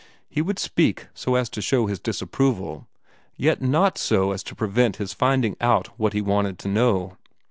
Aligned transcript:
He 0.27 0.41
would 0.41 0.57
speak 0.57 1.09
so 1.13 1.35
as 1.35 1.47
to 1.51 1.61
show 1.61 1.85
his 1.85 1.99
disapproval, 1.99 2.87
yet 3.37 3.61
not 3.61 3.99
so 3.99 4.31
as 4.31 4.41
to 4.45 4.55
prevent 4.55 4.95
his 4.95 5.13
finding 5.13 5.55
out 5.61 5.89
what 5.99 6.13
he 6.13 6.23
wanted 6.23 6.57
to 6.57 6.67
know. 6.67 7.17